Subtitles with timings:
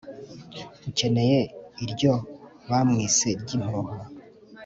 [0.91, 1.31] Ureke
[1.83, 2.13] iryo
[2.69, 3.95] bamwise ryimpuha